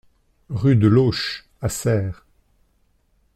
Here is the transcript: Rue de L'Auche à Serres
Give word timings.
Rue 0.49 0.75
de 0.75 0.87
L'Auche 0.87 1.47
à 1.61 1.69
Serres 1.69 2.25